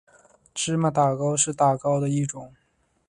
[0.55, 2.55] 芝麻打糕是打糕的一种。